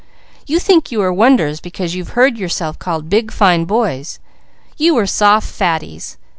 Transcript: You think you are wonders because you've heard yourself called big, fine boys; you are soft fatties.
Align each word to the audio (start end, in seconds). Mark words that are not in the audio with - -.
You 0.47 0.57
think 0.57 0.91
you 0.91 0.99
are 1.03 1.13
wonders 1.13 1.59
because 1.59 1.93
you've 1.93 2.17
heard 2.17 2.35
yourself 2.35 2.79
called 2.79 3.07
big, 3.07 3.31
fine 3.31 3.65
boys; 3.65 4.17
you 4.75 4.97
are 4.97 5.05
soft 5.05 5.47
fatties. 5.47 6.17